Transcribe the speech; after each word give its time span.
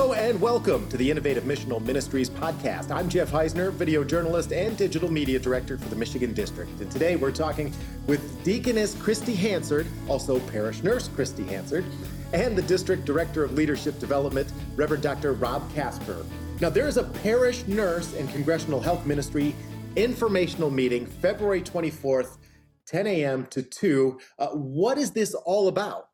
Hello 0.00 0.14
and 0.14 0.40
welcome 0.40 0.88
to 0.88 0.96
the 0.96 1.10
Innovative 1.10 1.44
Missional 1.44 1.78
Ministries 1.84 2.30
podcast. 2.30 2.90
I'm 2.90 3.06
Jeff 3.06 3.30
Heisner, 3.30 3.70
video 3.70 4.02
journalist 4.02 4.50
and 4.50 4.74
digital 4.74 5.12
media 5.12 5.38
director 5.38 5.76
for 5.76 5.90
the 5.90 5.94
Michigan 5.94 6.32
District. 6.32 6.70
And 6.80 6.90
today 6.90 7.16
we're 7.16 7.30
talking 7.30 7.70
with 8.06 8.42
Deaconess 8.42 8.94
Christie 8.94 9.34
Hansard, 9.34 9.86
also 10.08 10.40
parish 10.40 10.82
nurse 10.82 11.08
Christie 11.08 11.44
Hansard, 11.44 11.84
and 12.32 12.56
the 12.56 12.62
District 12.62 13.04
Director 13.04 13.44
of 13.44 13.52
Leadership 13.52 13.98
Development, 13.98 14.50
Reverend 14.74 15.02
Dr. 15.02 15.34
Rob 15.34 15.70
Kasper. 15.74 16.24
Now, 16.62 16.70
there 16.70 16.88
is 16.88 16.96
a 16.96 17.04
parish 17.04 17.66
nurse 17.66 18.14
and 18.14 18.26
congregational 18.30 18.80
health 18.80 19.04
ministry 19.04 19.54
informational 19.96 20.70
meeting 20.70 21.04
February 21.04 21.60
24th, 21.60 22.38
10 22.86 23.06
a.m. 23.06 23.44
to 23.50 23.60
2. 23.60 24.18
Uh, 24.38 24.48
what 24.48 24.96
is 24.96 25.10
this 25.10 25.34
all 25.34 25.68
about? 25.68 26.09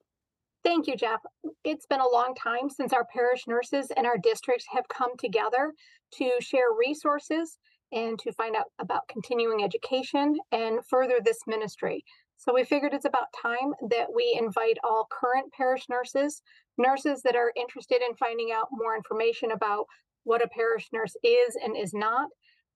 Thank 0.67 0.89
you, 0.89 0.96
Jeff. 0.96 1.21
It's 1.62 1.87
been 1.87 2.01
a 2.01 2.09
long 2.09 2.35
time 2.35 2.69
since 2.69 2.93
our 2.93 3.07
parish 3.15 3.47
nurses 3.47 3.93
and 3.97 4.05
our 4.05 4.19
districts 4.19 4.65
have 4.75 4.89
come 4.89 5.16
together 5.16 5.73
to 6.15 6.30
share 6.41 6.75
resources 6.77 7.56
and 7.92 8.19
to 8.19 8.33
find 8.33 8.56
out 8.56 8.65
about 8.80 9.06
continuing 9.09 9.62
education 9.62 10.37
and 10.51 10.80
further 10.91 11.20
this 11.25 11.39
ministry. 11.47 12.05
So 12.37 12.52
we 12.52 12.65
figured 12.65 12.95
it's 12.95 13.05
about 13.05 13.29
time 13.41 13.75
that 13.91 14.09
we 14.12 14.37
invite 14.37 14.77
all 14.83 15.06
current 15.09 15.52
parish 15.56 15.84
nurses, 15.89 16.42
nurses 16.78 17.23
that 17.23 17.37
are 17.37 17.53
interested 17.56 18.03
in 18.03 18.17
finding 18.17 18.51
out 18.51 18.67
more 18.73 18.97
information 18.97 19.53
about 19.53 19.87
what 20.25 20.45
a 20.45 20.48
parish 20.48 20.89
nurse 20.92 21.14
is 21.23 21.56
and 21.64 21.77
is 21.77 21.95
not, 21.95 22.28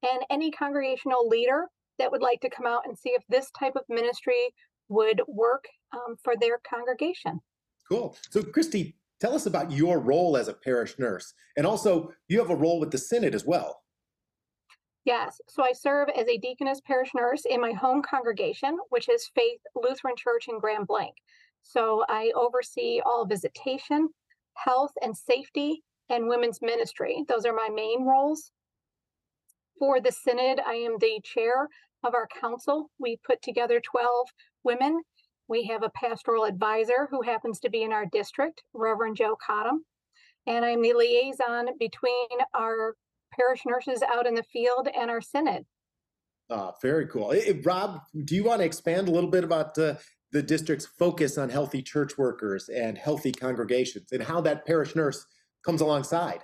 and 0.08 0.22
any 0.30 0.52
congregational 0.52 1.26
leader 1.26 1.66
that 1.98 2.12
would 2.12 2.22
like 2.22 2.40
to 2.42 2.50
come 2.50 2.66
out 2.66 2.82
and 2.86 2.96
see 2.96 3.10
if 3.10 3.24
this 3.28 3.50
type 3.58 3.74
of 3.74 3.82
ministry 3.88 4.54
would 4.88 5.22
work 5.26 5.64
um, 5.92 6.14
for 6.22 6.34
their 6.40 6.60
congregation. 6.72 7.40
Cool. 7.90 8.16
So, 8.30 8.42
Christie, 8.42 8.96
tell 9.20 9.34
us 9.34 9.46
about 9.46 9.72
your 9.72 9.98
role 9.98 10.36
as 10.36 10.48
a 10.48 10.54
parish 10.54 10.98
nurse. 10.98 11.34
And 11.56 11.66
also, 11.66 12.12
you 12.28 12.38
have 12.38 12.50
a 12.50 12.56
role 12.56 12.78
with 12.78 12.92
the 12.92 12.98
Synod 12.98 13.34
as 13.34 13.44
well. 13.44 13.82
Yes. 15.04 15.40
So, 15.48 15.64
I 15.64 15.72
serve 15.72 16.08
as 16.16 16.28
a 16.28 16.38
deaconess 16.38 16.80
parish 16.86 17.10
nurse 17.16 17.42
in 17.48 17.60
my 17.60 17.72
home 17.72 18.02
congregation, 18.08 18.78
which 18.90 19.08
is 19.08 19.30
Faith 19.34 19.60
Lutheran 19.74 20.14
Church 20.16 20.46
in 20.48 20.60
Grand 20.60 20.86
Blanc. 20.86 21.14
So, 21.62 22.04
I 22.08 22.32
oversee 22.36 23.00
all 23.04 23.26
visitation, 23.26 24.10
health 24.54 24.92
and 25.02 25.16
safety, 25.16 25.82
and 26.08 26.28
women's 26.28 26.60
ministry. 26.62 27.24
Those 27.28 27.44
are 27.44 27.54
my 27.54 27.68
main 27.74 28.04
roles. 28.04 28.52
For 29.80 30.00
the 30.00 30.12
Synod, 30.12 30.60
I 30.64 30.74
am 30.74 30.96
the 31.00 31.20
chair 31.24 31.68
of 32.04 32.14
our 32.14 32.28
council. 32.40 32.90
We 33.00 33.18
put 33.26 33.42
together 33.42 33.80
12 33.80 34.28
women 34.62 35.02
we 35.50 35.64
have 35.64 35.82
a 35.82 35.90
pastoral 35.90 36.44
advisor 36.44 37.08
who 37.10 37.22
happens 37.22 37.58
to 37.58 37.68
be 37.68 37.82
in 37.82 37.92
our 37.92 38.06
district, 38.06 38.62
Reverend 38.72 39.16
Joe 39.16 39.36
Cottom. 39.44 39.84
And 40.46 40.64
I'm 40.64 40.80
the 40.80 40.94
liaison 40.94 41.70
between 41.78 42.28
our 42.54 42.94
parish 43.34 43.62
nurses 43.66 44.02
out 44.14 44.26
in 44.26 44.34
the 44.34 44.44
field 44.44 44.88
and 44.96 45.10
our 45.10 45.20
synod. 45.20 45.66
Ah, 46.50 46.72
very 46.80 47.06
cool. 47.08 47.32
Hey, 47.32 47.60
Rob, 47.64 48.00
do 48.24 48.36
you 48.36 48.44
want 48.44 48.60
to 48.60 48.64
expand 48.64 49.08
a 49.08 49.10
little 49.10 49.30
bit 49.30 49.44
about 49.44 49.76
uh, 49.76 49.94
the 50.32 50.42
district's 50.42 50.86
focus 50.86 51.36
on 51.36 51.48
healthy 51.48 51.82
church 51.82 52.16
workers 52.16 52.68
and 52.68 52.96
healthy 52.96 53.32
congregations 53.32 54.12
and 54.12 54.22
how 54.22 54.40
that 54.40 54.64
parish 54.64 54.94
nurse 54.94 55.26
comes 55.64 55.80
alongside? 55.80 56.40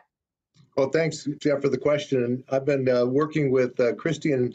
Well, 0.76 0.90
thanks, 0.90 1.26
Jeff, 1.40 1.62
for 1.62 1.68
the 1.68 1.78
question. 1.78 2.42
I've 2.50 2.66
been 2.66 2.88
uh, 2.88 3.06
working 3.06 3.50
with 3.52 3.78
uh, 3.80 3.94
Christian 3.94 4.52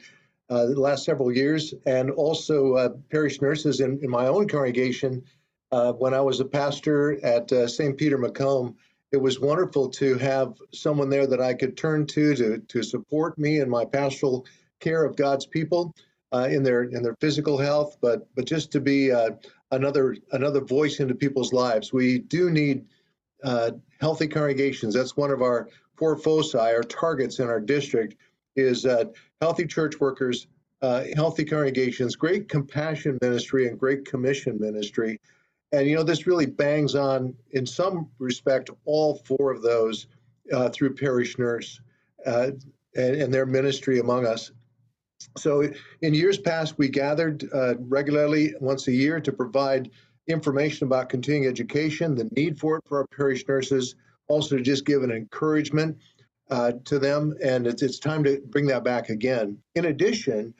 uh, 0.52 0.66
the 0.66 0.80
last 0.80 1.05
several 1.05 1.31
years, 1.31 1.73
and 1.85 2.11
also 2.11 2.73
uh, 2.73 2.89
parish 3.09 3.41
nurses 3.41 3.80
in, 3.80 3.97
in 4.03 4.09
my 4.09 4.27
own 4.27 4.49
congregation. 4.49 5.23
Uh, 5.71 5.94
when 5.94 6.13
I 6.13 6.19
was 6.19 6.41
a 6.41 6.45
pastor 6.45 7.23
at 7.25 7.49
uh, 7.53 7.69
St. 7.69 7.97
Peter 7.97 8.17
Macomb, 8.17 8.75
it 9.13 9.17
was 9.17 9.39
wonderful 9.39 9.88
to 9.91 10.17
have 10.17 10.55
someone 10.73 11.09
there 11.09 11.25
that 11.25 11.39
I 11.39 11.53
could 11.53 11.77
turn 11.77 12.05
to 12.07 12.35
to, 12.35 12.57
to 12.57 12.83
support 12.83 13.38
me 13.38 13.61
in 13.61 13.69
my 13.69 13.85
pastoral 13.85 14.45
care 14.81 15.05
of 15.05 15.16
God's 15.16 15.45
people 15.45 15.95
uh, 16.34 16.50
in 16.51 16.63
their 16.63 16.84
in 16.84 17.01
their 17.01 17.16
physical 17.22 17.57
health, 17.57 17.95
but 18.01 18.28
but 18.35 18.44
just 18.44 18.73
to 18.73 18.81
be 18.81 19.09
uh, 19.09 19.31
another 19.72 20.17
another 20.34 20.59
voice 20.59 21.00
into 21.00 21.16
people's 21.16 21.53
lives. 21.53 21.94
We 21.94 22.19
do 22.19 22.50
need 22.50 22.84
healthy 24.01 24.28
congregations. 24.28 24.95
That's 24.95 25.16
one 25.16 25.31
of 25.31 25.41
our 25.41 25.69
four 25.95 26.17
foci, 26.17 26.57
our 26.57 26.84
targets 26.84 27.40
in 27.40 27.47
our 27.47 27.61
district 27.61 28.17
is 28.57 28.85
healthy 29.41 29.66
church 29.66 30.00
workers, 30.00 30.47
uh, 30.81 31.03
healthy 31.16 31.44
congregations, 31.44 32.16
great 32.16 32.47
compassion 32.47 33.18
ministry, 33.22 33.68
and 33.68 33.79
great 33.79 34.06
commission 34.06 34.59
ministry. 34.59 35.19
And 35.72 35.88
you 35.88 35.96
know, 35.96 36.03
this 36.03 36.28
really 36.28 36.46
bangs 36.46 36.96
on, 36.96 37.34
in 37.52 37.66
some 37.66 38.09
respect, 38.19 38.69
all 38.85 39.16
four 39.25 39.52
of 39.52 39.62
those 39.62 40.07
uh, 40.53 40.69
through 40.69 40.96
parish 40.96 41.38
nurse 41.38 41.79
uh, 42.25 42.52
and, 42.96 43.16
and, 43.16 43.34
their 43.34 43.46
ministry 43.46 44.00
among 44.00 44.25
us. 44.25 44.52
So, 45.38 45.69
in 46.02 46.13
years 46.13 46.38
past, 46.38 46.78
we 46.78 46.90
gathered 46.90 47.47
uh, 47.53 47.75
regularly 47.78 48.53
once 48.59 48.88
a 48.88 48.91
year 48.91 49.19
to 49.22 49.31
provide 49.31 49.91
information 50.28 50.88
about 50.88 51.09
continuing 51.09 51.47
education, 51.47 52.16
the 52.16 52.29
need 52.35 52.59
for 52.59 52.78
it 52.78 52.84
for 52.85 53.00
our 53.00 53.08
parish 53.16 53.47
nurses, 53.47 53.96
also 54.28 54.58
to 54.58 54.63
just 54.63 54.85
give 54.85 55.03
an 55.03 55.12
encouragement 55.12 55.97
uh, 56.51 56.73
to 56.84 57.00
them, 57.00 57.34
and 57.44 57.66
it's, 57.66 57.81
it's 57.81 57.97
time 57.97 58.23
to 58.25 58.41
bring 58.50 58.67
that 58.67 58.84
back 58.84 59.09
again. 59.09 59.57
In 59.75 59.85
addition, 59.85 60.53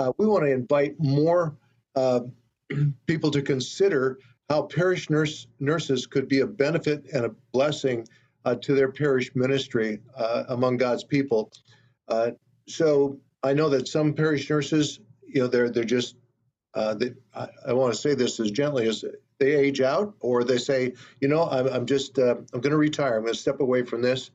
uh, 0.00 0.12
we 0.18 0.26
want 0.26 0.44
to 0.44 0.50
invite 0.50 0.96
more 0.98 1.56
uh, 1.94 2.20
people 3.06 3.30
to 3.30 3.40
consider 3.40 4.18
how 4.50 4.62
parish 4.62 5.08
nurse, 5.08 5.46
nurses 5.60 6.06
could 6.06 6.28
be 6.28 6.40
a 6.40 6.46
benefit 6.46 7.04
and 7.12 7.24
a 7.24 7.30
blessing 7.52 8.06
uh, 8.44 8.56
to 8.56 8.74
their 8.74 8.90
parish 8.90 9.30
ministry 9.34 10.00
uh, 10.16 10.44
among 10.48 10.76
God's 10.76 11.04
people. 11.04 11.50
Uh, 12.08 12.32
so 12.68 13.18
I 13.42 13.54
know 13.54 13.68
that 13.68 13.88
some 13.88 14.14
parish 14.14 14.50
nurses, 14.50 15.00
you 15.26 15.40
know, 15.40 15.46
they're 15.46 15.70
they're 15.70 15.84
just 15.84 16.16
they, 16.74 17.12
I, 17.34 17.48
I 17.68 17.72
want 17.72 17.94
to 17.94 17.98
say 17.98 18.14
this 18.14 18.38
as 18.38 18.50
gently 18.50 18.86
as 18.86 19.04
they 19.38 19.54
age 19.54 19.80
out, 19.80 20.14
or 20.20 20.44
they 20.44 20.58
say, 20.58 20.92
you 21.20 21.28
know, 21.28 21.48
I'm, 21.48 21.66
I'm 21.68 21.86
just 21.86 22.18
I'm 22.18 22.46
going 22.50 22.70
to 22.70 22.76
retire. 22.76 23.16
I'm 23.16 23.22
going 23.22 23.34
to 23.34 23.40
step 23.40 23.60
away 23.60 23.82
from 23.84 24.02
this 24.02 24.30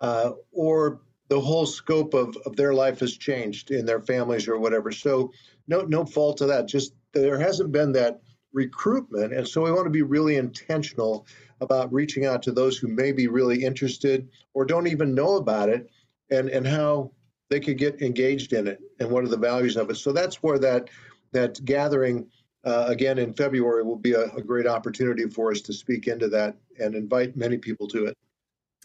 uh, 0.00 0.32
or 0.52 1.00
the 1.28 1.40
whole 1.40 1.66
scope 1.66 2.14
of, 2.14 2.36
of 2.46 2.56
their 2.56 2.72
life 2.72 3.00
has 3.00 3.16
changed 3.16 3.70
in 3.70 3.84
their 3.84 4.00
families 4.00 4.46
or 4.48 4.58
whatever. 4.58 4.92
So 4.92 5.32
no 5.66 5.82
no 5.82 6.04
fault 6.04 6.38
to 6.38 6.46
that. 6.46 6.68
Just 6.68 6.94
there 7.12 7.38
hasn't 7.38 7.72
been 7.72 7.92
that 7.92 8.20
recruitment, 8.52 9.32
and 9.32 9.46
so 9.46 9.62
we 9.62 9.72
want 9.72 9.86
to 9.86 9.90
be 9.90 10.02
really 10.02 10.36
intentional 10.36 11.26
about 11.60 11.92
reaching 11.92 12.26
out 12.26 12.42
to 12.42 12.52
those 12.52 12.78
who 12.78 12.88
may 12.88 13.12
be 13.12 13.26
really 13.26 13.64
interested 13.64 14.28
or 14.54 14.64
don't 14.64 14.86
even 14.86 15.14
know 15.14 15.36
about 15.36 15.68
it, 15.68 15.90
and 16.30 16.48
and 16.48 16.66
how 16.66 17.10
they 17.48 17.60
could 17.60 17.78
get 17.78 18.02
engaged 18.02 18.52
in 18.52 18.66
it 18.66 18.80
and 18.98 19.10
what 19.10 19.24
are 19.24 19.28
the 19.28 19.36
values 19.36 19.76
of 19.76 19.90
it. 19.90 19.96
So 19.96 20.12
that's 20.12 20.42
where 20.42 20.58
that 20.58 20.88
that 21.32 21.64
gathering. 21.64 22.28
Uh, 22.64 22.86
again 22.88 23.16
in 23.16 23.32
February 23.32 23.84
will 23.84 23.94
be 23.94 24.14
a, 24.14 24.24
a 24.34 24.42
great 24.42 24.66
opportunity 24.66 25.24
for 25.28 25.52
us 25.52 25.60
to 25.60 25.72
speak 25.72 26.08
into 26.08 26.26
that 26.26 26.56
and 26.80 26.96
invite 26.96 27.36
many 27.36 27.56
people 27.56 27.86
to 27.86 28.06
it. 28.06 28.16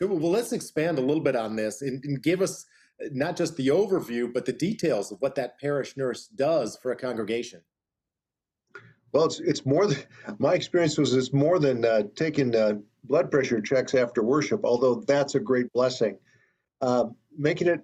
Well, 0.01 0.31
let's 0.31 0.51
expand 0.51 0.97
a 0.97 1.01
little 1.01 1.21
bit 1.21 1.35
on 1.35 1.55
this 1.55 1.83
and, 1.83 2.03
and, 2.03 2.21
give 2.21 2.41
us 2.41 2.65
uh, 3.03 3.09
not 3.11 3.35
just 3.35 3.55
the 3.55 3.67
overview, 3.67 4.33
but 4.33 4.45
the 4.45 4.53
details 4.53 5.11
of 5.11 5.21
what 5.21 5.35
that 5.35 5.59
parish 5.59 5.95
nurse 5.95 6.25
does 6.27 6.75
for 6.81 6.91
a 6.91 6.95
congregation. 6.95 7.61
Well, 9.13 9.25
it's 9.25 9.39
it's 9.39 9.65
more 9.65 9.85
than 9.87 9.99
my 10.39 10.55
experience 10.55 10.97
was 10.97 11.13
it's 11.13 11.33
more 11.33 11.59
than 11.59 11.85
uh, 11.85 12.03
taking 12.15 12.55
uh, 12.55 12.79
blood 13.03 13.29
pressure 13.29 13.61
checks 13.61 13.93
after 13.93 14.23
worship, 14.23 14.61
although 14.63 14.95
that's 14.95 15.35
a 15.35 15.39
great 15.39 15.71
blessing. 15.71 16.17
Uh, 16.81 17.05
making 17.37 17.67
it 17.67 17.81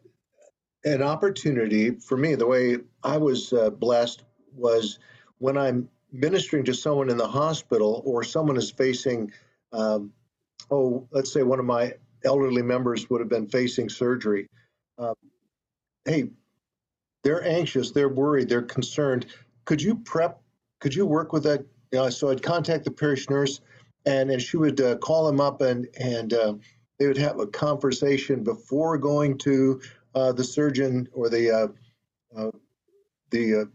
an 0.85 1.03
opportunity 1.03 1.91
for 1.91 2.17
me, 2.17 2.33
the 2.33 2.47
way 2.47 2.77
I 3.03 3.17
was 3.17 3.53
uh, 3.53 3.69
blessed 3.69 4.23
was 4.55 4.97
when 5.37 5.57
I'm 5.57 5.89
ministering 6.11 6.65
to 6.65 6.73
someone 6.73 7.09
in 7.09 7.17
the 7.17 7.27
hospital 7.27 8.01
or 8.05 8.23
someone 8.23 8.57
is 8.57 8.71
facing, 8.71 9.31
um, 9.73 10.11
oh, 10.71 11.07
let's 11.11 11.31
say 11.31 11.43
one 11.43 11.59
of 11.59 11.65
my 11.65 11.93
elderly 12.25 12.61
members 12.61 13.09
would 13.09 13.21
have 13.21 13.29
been 13.29 13.47
facing 13.47 13.89
surgery. 13.89 14.47
Uh, 14.97 15.13
hey, 16.05 16.29
they're 17.23 17.43
anxious, 17.43 17.91
they're 17.91 18.09
worried, 18.09 18.49
they're 18.49 18.61
concerned. 18.61 19.25
Could 19.65 19.81
you 19.81 19.95
prep? 19.95 20.41
Could 20.79 20.95
you 20.95 21.05
work 21.05 21.33
with 21.33 21.43
that? 21.43 21.65
Know, 21.91 22.09
so 22.09 22.29
I'd 22.29 22.43
contact 22.43 22.85
the 22.85 22.91
parish 22.91 23.29
nurse, 23.29 23.61
and 24.05 24.29
and 24.29 24.41
she 24.41 24.57
would 24.57 24.79
uh, 24.79 24.97
call 24.97 25.27
him 25.27 25.39
up, 25.39 25.61
and 25.61 25.87
and 25.99 26.33
uh, 26.33 26.53
they 26.99 27.07
would 27.07 27.17
have 27.17 27.39
a 27.39 27.47
conversation 27.47 28.43
before 28.43 28.97
going 28.97 29.37
to 29.39 29.81
uh, 30.15 30.31
the 30.31 30.43
surgeon 30.43 31.07
or 31.13 31.29
the 31.29 31.51
uh, 31.51 31.67
uh, 32.37 32.51
the 33.31 33.69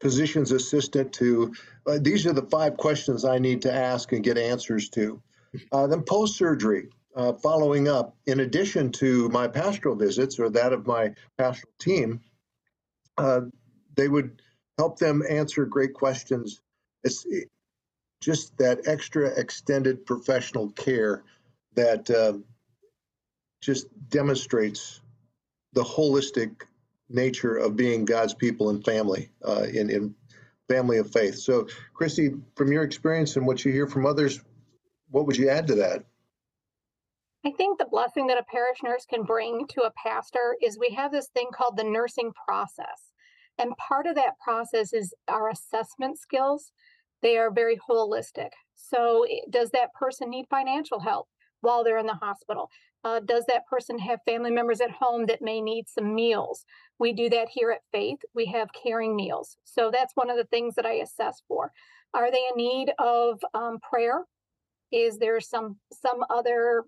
physician's 0.00 0.52
assistant 0.52 1.12
to. 1.14 1.52
these 1.98 2.26
are 2.26 2.32
the 2.32 2.46
five 2.50 2.76
questions 2.76 3.24
I 3.24 3.38
need 3.38 3.62
to 3.62 3.72
ask 3.72 4.12
and 4.12 4.24
get 4.24 4.38
answers 4.38 4.88
to. 4.90 5.22
then 5.72 6.02
post 6.02 6.36
surgery, 6.36 6.88
uh, 7.20 7.34
following 7.34 7.86
up, 7.86 8.16
in 8.26 8.40
addition 8.40 8.90
to 8.90 9.28
my 9.28 9.46
pastoral 9.46 9.94
visits 9.94 10.38
or 10.38 10.48
that 10.48 10.72
of 10.72 10.86
my 10.86 11.12
pastoral 11.36 11.72
team, 11.78 12.18
uh, 13.18 13.42
they 13.94 14.08
would 14.08 14.40
help 14.78 14.98
them 14.98 15.22
answer 15.28 15.66
great 15.66 15.92
questions. 15.92 16.62
It's 17.04 17.26
just 18.22 18.56
that 18.56 18.80
extra 18.86 19.28
extended 19.38 20.06
professional 20.06 20.70
care 20.70 21.22
that 21.74 22.08
uh, 22.10 22.38
just 23.60 23.86
demonstrates 24.08 25.02
the 25.74 25.84
holistic 25.84 26.62
nature 27.10 27.56
of 27.56 27.76
being 27.76 28.06
God's 28.06 28.32
people 28.32 28.70
and 28.70 28.82
family 28.82 29.30
uh, 29.46 29.64
in, 29.64 29.90
in 29.90 30.14
family 30.70 30.96
of 30.96 31.12
faith. 31.12 31.36
So, 31.36 31.66
Christie, 31.92 32.30
from 32.56 32.72
your 32.72 32.82
experience 32.82 33.36
and 33.36 33.46
what 33.46 33.62
you 33.62 33.72
hear 33.72 33.86
from 33.86 34.06
others, 34.06 34.40
what 35.10 35.26
would 35.26 35.36
you 35.36 35.50
add 35.50 35.66
to 35.66 35.74
that? 35.74 36.04
I 37.44 37.52
think 37.52 37.78
the 37.78 37.88
blessing 37.90 38.26
that 38.26 38.38
a 38.38 38.44
parish 38.44 38.78
nurse 38.84 39.06
can 39.06 39.22
bring 39.22 39.66
to 39.68 39.82
a 39.82 39.92
pastor 39.92 40.56
is 40.60 40.78
we 40.78 40.94
have 40.94 41.10
this 41.10 41.28
thing 41.28 41.48
called 41.54 41.78
the 41.78 41.84
nursing 41.84 42.32
process. 42.46 43.12
And 43.58 43.76
part 43.76 44.06
of 44.06 44.14
that 44.16 44.38
process 44.42 44.92
is 44.92 45.14
our 45.26 45.48
assessment 45.48 46.18
skills. 46.18 46.72
They 47.22 47.38
are 47.38 47.50
very 47.50 47.78
holistic. 47.88 48.50
So, 48.74 49.26
does 49.48 49.70
that 49.70 49.92
person 49.98 50.30
need 50.30 50.46
financial 50.50 51.00
help 51.00 51.28
while 51.60 51.82
they're 51.82 51.98
in 51.98 52.06
the 52.06 52.14
hospital? 52.14 52.70
Uh, 53.04 53.20
does 53.20 53.44
that 53.48 53.66
person 53.66 53.98
have 53.98 54.20
family 54.26 54.50
members 54.50 54.80
at 54.80 54.90
home 54.90 55.24
that 55.26 55.40
may 55.40 55.62
need 55.62 55.88
some 55.88 56.14
meals? 56.14 56.64
We 56.98 57.14
do 57.14 57.30
that 57.30 57.48
here 57.50 57.70
at 57.70 57.80
Faith. 57.92 58.18
We 58.34 58.46
have 58.46 58.68
caring 58.72 59.16
meals. 59.16 59.56
So 59.64 59.90
that's 59.90 60.14
one 60.14 60.28
of 60.28 60.36
the 60.36 60.44
things 60.44 60.74
that 60.74 60.84
I 60.84 60.94
assess 60.94 61.42
for. 61.48 61.72
Are 62.12 62.30
they 62.30 62.44
in 62.50 62.56
need 62.56 62.92
of 62.98 63.40
um, 63.54 63.78
prayer? 63.80 64.24
Is 64.92 65.18
there 65.18 65.40
some 65.40 65.76
some 65.92 66.24
other 66.28 66.84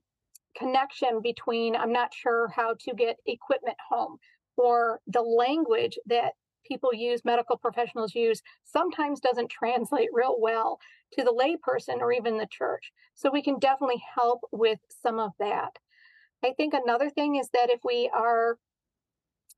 connection 0.56 1.20
between 1.22 1.76
I'm 1.76 1.92
not 1.92 2.14
sure 2.14 2.48
how 2.54 2.74
to 2.80 2.94
get 2.94 3.16
equipment 3.26 3.76
home 3.88 4.18
or 4.56 5.00
the 5.06 5.22
language 5.22 5.98
that 6.06 6.32
people 6.66 6.94
use, 6.94 7.24
medical 7.24 7.56
professionals 7.56 8.14
use, 8.14 8.40
sometimes 8.64 9.20
doesn't 9.20 9.50
translate 9.50 10.08
real 10.12 10.36
well 10.38 10.78
to 11.12 11.24
the 11.24 11.32
layperson 11.32 11.98
or 11.98 12.12
even 12.12 12.38
the 12.38 12.46
church. 12.50 12.92
So 13.14 13.30
we 13.30 13.42
can 13.42 13.58
definitely 13.58 14.02
help 14.14 14.40
with 14.52 14.78
some 15.02 15.18
of 15.18 15.32
that. 15.38 15.76
I 16.44 16.52
think 16.56 16.74
another 16.74 17.10
thing 17.10 17.36
is 17.36 17.48
that 17.52 17.70
if 17.70 17.80
we 17.84 18.10
are 18.14 18.58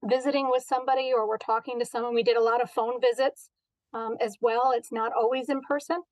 visiting 0.05 0.51
with 0.51 0.65
somebody 0.65 1.13
or 1.15 1.29
we're 1.29 1.39
talking 1.39 1.79
to 1.79 1.87
someone, 1.87 2.15
we 2.15 2.23
did 2.23 2.37
a 2.37 2.43
lot 2.43 2.63
of 2.63 2.71
phone 2.71 3.01
visits 3.01 3.51
um, 3.93 4.17
as 4.21 4.37
well. 4.41 4.73
It's 4.75 4.93
not 4.93 5.13
always 5.13 5.49
in 5.49 5.61
person. 5.63 6.03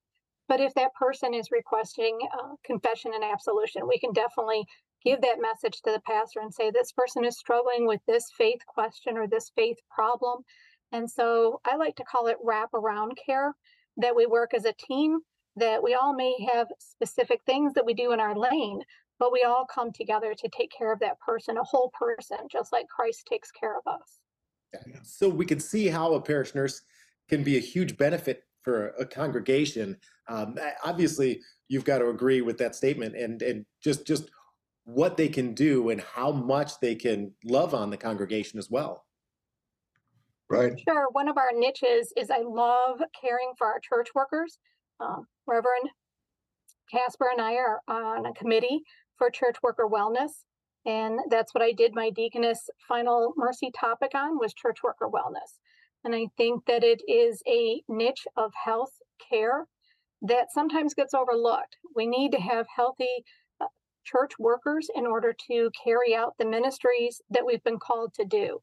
But 0.48 0.60
if 0.60 0.74
that 0.74 0.94
person 0.94 1.34
is 1.34 1.50
requesting 1.50 2.18
uh, 2.32 2.54
confession 2.64 3.12
and 3.14 3.24
absolution, 3.24 3.88
we 3.88 3.98
can 3.98 4.12
definitely 4.12 4.64
give 5.04 5.20
that 5.22 5.40
message 5.40 5.80
to 5.82 5.90
the 5.92 6.00
pastor 6.06 6.40
and 6.40 6.52
say, 6.52 6.70
this 6.70 6.92
person 6.92 7.24
is 7.24 7.38
struggling 7.38 7.86
with 7.86 8.00
this 8.06 8.30
faith 8.36 8.60
question 8.66 9.16
or 9.16 9.26
this 9.26 9.50
faith 9.56 9.78
problem. 9.90 10.42
And 10.92 11.10
so 11.10 11.60
I 11.64 11.76
like 11.76 11.96
to 11.96 12.04
call 12.04 12.26
it 12.26 12.36
wraparound 12.44 13.12
care, 13.24 13.54
that 13.96 14.14
we 14.14 14.26
work 14.26 14.54
as 14.54 14.64
a 14.64 14.74
team, 14.74 15.20
that 15.56 15.82
we 15.82 15.94
all 15.94 16.14
may 16.14 16.34
have 16.52 16.68
specific 16.78 17.40
things 17.44 17.74
that 17.74 17.84
we 17.84 17.94
do 17.94 18.12
in 18.12 18.20
our 18.20 18.36
lane, 18.36 18.80
but 19.18 19.32
we 19.32 19.44
all 19.46 19.66
come 19.72 19.92
together 19.92 20.34
to 20.34 20.48
take 20.48 20.70
care 20.76 20.92
of 20.92 21.00
that 21.00 21.18
person, 21.20 21.56
a 21.56 21.64
whole 21.64 21.90
person, 21.98 22.38
just 22.50 22.72
like 22.72 22.86
Christ 22.88 23.26
takes 23.28 23.50
care 23.50 23.76
of 23.76 23.86
us. 23.86 24.20
So 25.04 25.28
we 25.28 25.46
can 25.46 25.60
see 25.60 25.88
how 25.88 26.14
a 26.14 26.20
parish 26.20 26.54
nurse 26.54 26.82
can 27.28 27.42
be 27.42 27.56
a 27.56 27.60
huge 27.60 27.96
benefit 27.96 28.44
for 28.62 28.88
a 28.98 29.06
congregation. 29.06 29.96
Um, 30.28 30.58
obviously, 30.84 31.40
you've 31.68 31.84
got 31.84 31.98
to 31.98 32.08
agree 32.08 32.40
with 32.40 32.58
that 32.58 32.74
statement, 32.74 33.16
and 33.16 33.42
and 33.42 33.66
just 33.82 34.06
just 34.06 34.30
what 34.84 35.16
they 35.16 35.28
can 35.28 35.54
do 35.54 35.90
and 35.90 36.00
how 36.00 36.32
much 36.32 36.80
they 36.80 36.94
can 36.94 37.32
love 37.44 37.74
on 37.74 37.90
the 37.90 37.96
congregation 37.96 38.58
as 38.58 38.70
well. 38.70 39.04
Right. 40.50 40.72
Sure. 40.86 41.08
One 41.12 41.28
of 41.28 41.38
our 41.38 41.50
niches 41.54 42.12
is 42.16 42.30
I 42.30 42.40
love 42.40 43.00
caring 43.18 43.52
for 43.56 43.66
our 43.66 43.80
church 43.80 44.08
workers. 44.14 44.58
Um, 45.00 45.26
Reverend 45.46 45.88
Kasper 46.90 47.30
and 47.32 47.40
I 47.40 47.54
are 47.54 47.80
on 47.88 48.26
a 48.26 48.34
committee 48.34 48.82
for 49.16 49.30
church 49.30 49.56
worker 49.62 49.88
wellness. 49.90 50.44
And 50.84 51.20
that's 51.30 51.54
what 51.54 51.62
I 51.62 51.72
did 51.72 51.94
my 51.94 52.10
deaconess 52.10 52.68
final 52.86 53.32
mercy 53.36 53.70
topic 53.78 54.12
on 54.14 54.38
was 54.38 54.52
church 54.52 54.82
worker 54.82 55.08
wellness. 55.08 55.58
And 56.04 56.14
I 56.14 56.26
think 56.37 56.66
that 56.66 56.82
it 56.82 57.00
is 57.08 57.43
a 57.46 57.82
niche 57.88 58.26
of 58.37 58.52
health 58.64 58.93
care 59.31 59.66
that 60.22 60.52
sometimes 60.52 60.94
gets 60.94 61.14
overlooked. 61.14 61.76
We 61.94 62.06
need 62.06 62.32
to 62.32 62.40
have 62.40 62.66
healthy 62.75 63.25
uh, 63.60 63.66
church 64.04 64.32
workers 64.38 64.88
in 64.94 65.06
order 65.06 65.34
to 65.49 65.70
carry 65.84 66.14
out 66.14 66.34
the 66.38 66.46
ministries 66.46 67.20
that 67.31 67.46
we've 67.46 67.62
been 67.64 67.78
called 67.78 68.14
to 68.14 68.25
do. 68.25 68.58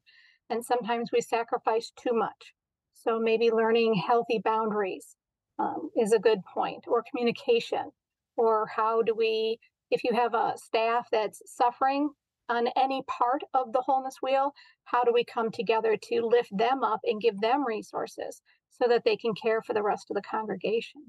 And 0.48 0.64
sometimes 0.64 1.10
we 1.12 1.20
sacrifice 1.20 1.92
too 1.96 2.12
much. 2.12 2.54
So 2.94 3.18
maybe 3.18 3.50
learning 3.50 3.94
healthy 3.94 4.40
boundaries 4.44 5.16
um, 5.58 5.90
is 5.96 6.12
a 6.12 6.18
good 6.18 6.40
point, 6.52 6.84
or 6.86 7.04
communication, 7.10 7.90
or 8.36 8.66
how 8.74 9.02
do 9.02 9.14
we 9.14 9.58
if 9.90 10.04
you 10.04 10.14
have 10.14 10.34
a 10.34 10.54
staff 10.56 11.08
that's 11.10 11.42
suffering 11.46 12.10
on 12.50 12.68
any 12.76 13.02
part 13.06 13.42
of 13.54 13.72
the 13.72 13.80
wholeness 13.80 14.16
wheel, 14.20 14.52
how 14.84 15.02
do 15.04 15.12
we 15.14 15.24
come 15.24 15.50
together 15.50 15.96
to 15.96 16.26
lift 16.26 16.50
them 16.56 16.82
up 16.82 17.00
and 17.04 17.20
give 17.20 17.40
them 17.40 17.64
resources 17.64 18.42
so 18.68 18.88
that 18.88 19.04
they 19.04 19.16
can 19.16 19.32
care 19.34 19.62
for 19.62 19.72
the 19.72 19.82
rest 19.82 20.10
of 20.10 20.16
the 20.16 20.22
congregation? 20.22 21.02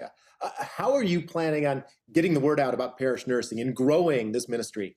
Yeah. 0.00 0.08
Uh, 0.42 0.50
how 0.58 0.92
are 0.92 1.04
you 1.04 1.22
planning 1.22 1.66
on 1.66 1.84
getting 2.12 2.34
the 2.34 2.40
word 2.40 2.60
out 2.60 2.74
about 2.74 2.98
parish 2.98 3.26
nursing 3.26 3.60
and 3.60 3.74
growing 3.74 4.32
this 4.32 4.48
ministry? 4.48 4.96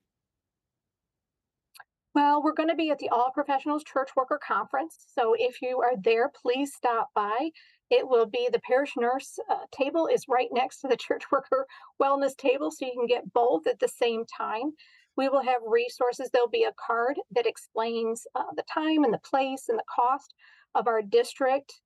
Well, 2.15 2.41
we're 2.43 2.53
going 2.53 2.69
to 2.69 2.75
be 2.75 2.89
at 2.89 2.97
the 2.97 3.09
All 3.09 3.31
Professionals 3.31 3.83
Church 3.83 4.09
Worker 4.17 4.39
Conference. 4.45 4.97
So 5.15 5.35
if 5.37 5.61
you 5.61 5.79
are 5.79 5.93
there, 6.03 6.31
please 6.41 6.73
stop 6.73 7.09
by. 7.13 7.51
It 7.91 8.07
will 8.07 8.25
be 8.25 8.49
the 8.51 8.59
parish 8.59 8.93
nurse 8.97 9.37
uh, 9.49 9.65
table 9.71 10.07
is 10.07 10.25
right 10.27 10.49
next 10.51 10.81
to 10.81 10.87
the 10.87 10.97
church 10.99 11.23
worker 11.31 11.67
wellness 12.01 12.35
table, 12.35 12.71
so 12.71 12.85
you 12.85 12.93
can 12.93 13.07
get 13.07 13.31
both 13.31 13.67
at 13.67 13.79
the 13.79 13.87
same 13.87 14.25
time. 14.25 14.73
We 15.19 15.27
will 15.27 15.43
have 15.43 15.61
resources. 15.67 16.29
There'll 16.31 16.47
be 16.47 16.63
a 16.63 16.71
card 16.87 17.17
that 17.31 17.45
explains 17.45 18.25
uh, 18.35 18.43
the 18.55 18.63
time 18.73 19.03
and 19.03 19.13
the 19.13 19.19
place 19.19 19.65
and 19.67 19.77
the 19.77 19.83
cost 19.93 20.33
of 20.75 20.87
our 20.87 21.01
district 21.01 21.81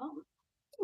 um, 0.00 0.22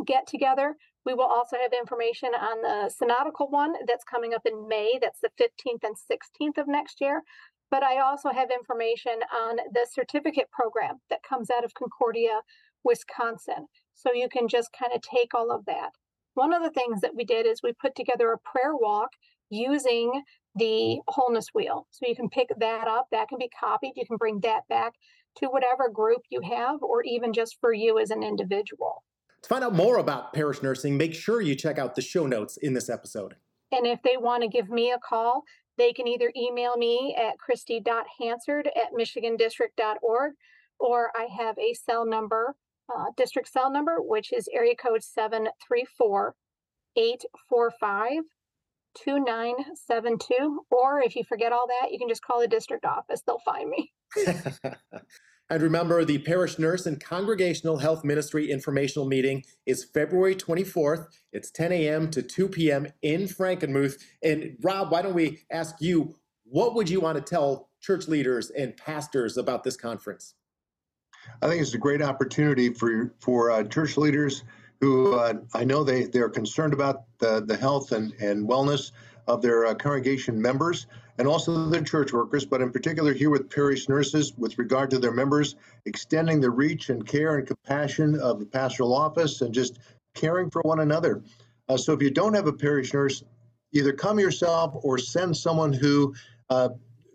get 0.05 0.27
together. 0.27 0.75
We 1.07 1.15
will 1.15 1.31
also 1.31 1.57
have 1.63 1.73
information 1.73 2.31
on 2.35 2.63
the 2.63 2.91
synodical 2.91 3.51
one 3.51 3.75
that's 3.87 4.03
coming 4.03 4.35
up 4.35 4.43
in 4.45 4.67
May. 4.67 4.99
That's 5.01 5.21
the 5.21 5.31
15th 5.41 5.85
and 5.85 5.95
16th 5.95 6.61
of 6.61 6.67
next 6.67 7.01
year. 7.01 7.23
But 7.71 7.85
I 7.85 8.01
also 8.01 8.31
have 8.31 8.51
information 8.51 9.21
on 9.33 9.59
the 9.73 9.87
certificate 9.89 10.51
program 10.51 10.97
that 11.09 11.23
comes 11.23 11.51
out 11.57 11.65
of 11.65 11.73
Concordia, 11.75 12.41
Wisconsin. 12.83 13.69
So 13.95 14.13
you 14.13 14.29
can 14.29 14.49
just 14.49 14.71
kind 14.77 14.91
of 14.93 15.03
take 15.03 15.35
all 15.35 15.53
of 15.53 15.67
that. 15.67 15.91
One 16.35 16.53
of 16.53 16.65
the 16.65 16.71
things 16.71 17.01
that 17.03 17.15
we 17.15 17.25
did 17.25 17.47
is 17.47 17.61
we 17.63 17.73
put 17.73 17.95
together 17.95 18.33
a 18.33 18.39
prayer 18.39 18.75
walk 18.75 19.11
using 19.51 20.25
the 20.55 21.01
wholeness 21.09 21.49
wheel. 21.55 21.87
So 21.91 22.07
you 22.07 22.17
can 22.17 22.29
pick 22.29 22.49
that 22.59 22.89
up, 22.89 23.09
that 23.11 23.29
can 23.29 23.39
be 23.39 23.49
copied. 23.59 23.93
You 23.97 24.07
can 24.07 24.17
bring 24.17 24.41
that 24.41 24.69
back 24.69 24.95
to 25.37 25.47
whatever 25.47 25.89
group 25.89 26.23
you 26.29 26.41
have, 26.43 26.83
or 26.83 27.03
even 27.05 27.33
just 27.33 27.59
for 27.61 27.73
you 27.73 27.99
as 27.99 28.11
an 28.11 28.23
individual. 28.23 29.03
To 29.43 29.49
find 29.49 29.65
out 29.65 29.75
more 29.75 29.97
about 29.99 30.33
parish 30.33 30.63
nursing, 30.63 30.97
make 30.97 31.15
sure 31.15 31.41
you 31.41 31.55
check 31.55 31.79
out 31.79 31.95
the 31.95 32.03
show 32.03 32.27
notes 32.27 32.57
in 32.59 32.75
this 32.75 32.89
episode. 32.89 33.37
And 33.73 33.87
if 33.87 34.01
they 34.03 34.17
want 34.19 34.43
to 34.43 34.49
give 34.49 34.69
me 34.69 34.93
a 34.93 34.99
call, 34.99 35.45
they 35.79 35.93
can 35.93 36.07
either 36.07 36.31
email 36.37 36.77
me 36.77 37.17
at 37.19 37.39
christie.hansard 37.39 38.67
at 38.67 38.93
michigandistrict.org 38.97 40.33
or 40.79 41.11
I 41.17 41.29
have 41.39 41.59
a 41.59 41.73
cell 41.75 42.05
number, 42.05 42.55
uh, 42.95 43.07
district 43.17 43.49
cell 43.49 43.73
number, 43.73 43.97
which 43.99 44.33
is 44.33 44.49
area 44.53 44.75
code 44.77 45.03
734 45.03 46.35
845 46.97 48.25
2972. 49.05 50.65
Or 50.71 51.01
if 51.01 51.17
you 51.17 51.25
forget 51.25 51.53
all 51.53 51.67
that, 51.67 51.93
you 51.93 51.99
can 51.99 52.09
just 52.09 52.25
call 52.25 52.41
the 52.41 52.49
district 52.49 52.85
office, 52.85 53.23
they'll 53.27 53.39
find 53.39 53.71
me. 53.71 53.93
And 55.53 55.63
remember, 55.63 56.03
the 56.03 56.17
Parish 56.17 56.59
Nurse 56.59 56.87
and 56.87 56.99
Congregational 56.99 57.77
Health 57.77 58.05
Ministry 58.05 58.51
informational 58.51 59.07
meeting 59.07 59.45
is 59.67 59.85
February 59.85 60.35
24th. 60.35 61.09
It's 61.31 61.51
10 61.51 61.73
a.m. 61.73 62.11
to 62.13 62.23
2 62.23 62.49
p.m. 62.49 62.87
in 63.03 63.25
Frankenmuth. 63.25 64.01
And 64.23 64.57
Rob, 64.63 64.91
why 64.91 65.03
don't 65.03 65.13
we 65.13 65.41
ask 65.51 65.75
you, 65.79 66.15
what 66.45 66.75
would 66.75 66.89
you 66.89 67.01
want 67.01 67.19
to 67.19 67.23
tell 67.23 67.69
church 67.83 68.09
leaders 68.09 68.49
and 68.49 68.75
pastors 68.79 69.37
about 69.37 69.63
this 69.63 69.77
conference? 69.77 70.33
I 71.43 71.49
think 71.49 71.61
it's 71.61 71.75
a 71.75 71.79
great 71.79 72.01
opportunity 72.01 72.73
for 72.73 73.15
for 73.21 73.51
uh, 73.51 73.65
church 73.65 73.99
leaders 73.99 74.45
who 74.83 75.15
uh, 75.15 75.35
I 75.55 75.65
know 75.65 75.85
they 75.85 76.05
they're 76.05 76.29
concerned 76.29 76.75
about 76.75 77.05
the 77.19 77.41
the 77.41 77.57
health 77.57 77.93
and 77.93 78.13
and 78.21 78.47
wellness 78.47 78.91
of 79.29 79.41
their 79.41 79.67
uh, 79.67 79.75
congregation 79.75 80.43
members 80.43 80.87
and 81.19 81.29
also 81.29 81.69
the 81.69 81.81
church 81.83 82.13
workers, 82.13 82.45
but 82.45 82.61
in 82.61 82.73
particular 82.73 83.13
here 83.13 83.31
with 83.31 83.49
parish 83.49 83.89
nurses 83.89 84.33
with 84.37 84.59
regard 84.59 84.91
to 84.91 84.99
their 84.99 85.13
members, 85.13 85.55
extending 85.85 86.41
the 86.41 86.51
reach 86.51 86.91
and 86.91 87.07
care 87.07 87.37
and 87.37 87.47
compassion 87.47 88.19
of 88.19 88.41
the 88.41 88.47
pastoral 88.47 88.93
office 88.93 89.41
and 89.41 89.55
just 89.55 89.79
caring 90.15 90.51
for 90.51 90.63
one 90.63 90.81
another. 90.81 91.23
Uh, 91.69 91.77
so 91.77 91.93
if 91.93 92.03
you 92.03 92.11
don't 92.11 92.35
have 92.35 92.49
a 92.49 92.53
parish 92.53 92.93
nurse, 92.93 93.23
either 93.73 93.93
come 93.93 94.19
yourself 94.19 94.75
or 94.83 94.99
send 94.99 95.37
someone 95.37 95.73
who 95.73 96.13
uh, 96.51 96.71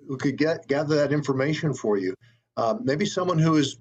who 0.07 0.15
could 0.15 0.37
get 0.37 0.67
gather 0.67 0.95
that 0.95 1.11
information 1.11 1.73
for 1.73 1.97
you. 1.97 2.15
Uh, 2.55 2.75
maybe 2.81 3.05
someone 3.05 3.37
who 3.37 3.57
is 3.57 3.77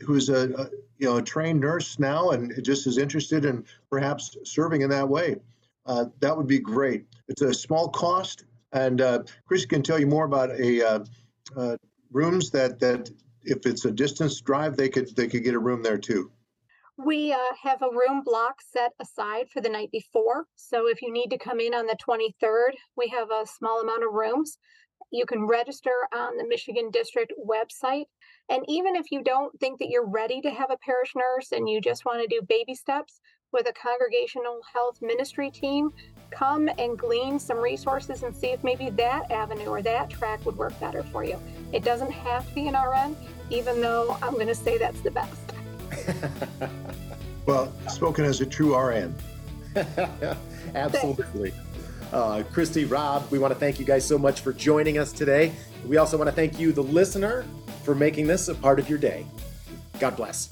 who 0.00 0.14
is 0.14 0.28
a, 0.28 0.50
a, 0.54 0.70
you 0.98 1.08
know 1.08 1.16
a 1.16 1.22
trained 1.22 1.60
nurse 1.60 1.98
now 1.98 2.30
and 2.30 2.52
just 2.64 2.86
is 2.86 2.98
interested 2.98 3.44
in 3.44 3.64
perhaps 3.90 4.36
serving 4.44 4.82
in 4.82 4.90
that 4.90 5.08
way. 5.08 5.36
Uh, 5.86 6.06
that 6.20 6.36
would 6.36 6.46
be 6.46 6.58
great. 6.58 7.06
It's 7.28 7.42
a 7.42 7.52
small 7.52 7.88
cost 7.88 8.44
And 8.72 9.00
uh, 9.00 9.22
Chris 9.46 9.64
can 9.64 9.82
tell 9.82 9.98
you 9.98 10.06
more 10.06 10.26
about 10.26 10.50
a 10.50 10.86
uh, 10.86 11.04
uh, 11.56 11.76
rooms 12.12 12.50
that 12.50 12.78
that 12.80 13.10
if 13.42 13.64
it's 13.66 13.84
a 13.86 13.90
distance 13.90 14.40
drive, 14.40 14.76
they 14.76 14.88
could 14.88 15.14
they 15.16 15.26
could 15.26 15.44
get 15.44 15.54
a 15.54 15.58
room 15.58 15.82
there 15.82 15.98
too. 15.98 16.30
We 16.98 17.32
uh, 17.32 17.38
have 17.62 17.80
a 17.82 17.90
room 17.90 18.22
block 18.24 18.56
set 18.60 18.92
aside 19.00 19.48
for 19.50 19.60
the 19.60 19.68
night 19.68 19.90
before. 19.92 20.46
So 20.56 20.88
if 20.88 21.00
you 21.00 21.12
need 21.12 21.30
to 21.30 21.38
come 21.38 21.60
in 21.60 21.72
on 21.72 21.86
the 21.86 21.96
23rd, 21.96 22.72
we 22.96 23.06
have 23.08 23.30
a 23.30 23.46
small 23.46 23.80
amount 23.80 24.02
of 24.02 24.12
rooms. 24.12 24.58
You 25.10 25.24
can 25.26 25.46
register 25.46 25.92
on 26.14 26.36
the 26.36 26.46
Michigan 26.46 26.90
District 26.90 27.32
website. 27.46 28.06
And 28.50 28.64
even 28.68 28.96
if 28.96 29.10
you 29.10 29.22
don't 29.22 29.58
think 29.60 29.78
that 29.78 29.88
you're 29.88 30.06
ready 30.06 30.40
to 30.42 30.50
have 30.50 30.70
a 30.70 30.78
parish 30.78 31.12
nurse 31.14 31.52
and 31.52 31.68
you 31.68 31.80
just 31.80 32.04
want 32.04 32.22
to 32.22 32.28
do 32.28 32.44
baby 32.46 32.74
steps 32.74 33.20
with 33.52 33.68
a 33.68 33.72
congregational 33.72 34.60
health 34.72 34.98
ministry 35.00 35.50
team, 35.50 35.90
come 36.30 36.68
and 36.78 36.98
glean 36.98 37.38
some 37.38 37.58
resources 37.58 38.22
and 38.22 38.34
see 38.34 38.48
if 38.48 38.62
maybe 38.62 38.90
that 38.90 39.30
avenue 39.30 39.68
or 39.68 39.82
that 39.82 40.10
track 40.10 40.44
would 40.44 40.56
work 40.56 40.78
better 40.80 41.02
for 41.04 41.24
you. 41.24 41.40
It 41.72 41.84
doesn't 41.84 42.10
have 42.10 42.46
to 42.48 42.54
be 42.54 42.68
an 42.68 42.74
RN, 42.74 43.16
even 43.50 43.80
though 43.80 44.18
I'm 44.22 44.34
going 44.34 44.48
to 44.48 44.54
say 44.54 44.76
that's 44.78 45.00
the 45.00 45.10
best. 45.10 45.52
well, 47.46 47.72
spoken 47.88 48.24
as 48.24 48.40
a 48.40 48.46
true 48.46 48.76
RN. 48.76 49.14
Absolutely. 50.74 51.52
Uh, 52.12 52.42
Christie, 52.52 52.84
Rob, 52.84 53.30
we 53.30 53.38
want 53.38 53.52
to 53.52 53.58
thank 53.58 53.78
you 53.78 53.84
guys 53.84 54.06
so 54.06 54.18
much 54.18 54.40
for 54.40 54.52
joining 54.52 54.98
us 54.98 55.12
today. 55.12 55.52
We 55.86 55.98
also 55.98 56.16
want 56.16 56.28
to 56.28 56.34
thank 56.34 56.58
you, 56.58 56.72
the 56.72 56.82
listener, 56.82 57.44
for 57.82 57.94
making 57.94 58.26
this 58.26 58.48
a 58.48 58.54
part 58.54 58.78
of 58.78 58.88
your 58.88 58.98
day. 58.98 59.26
God 59.98 60.16
bless. 60.16 60.48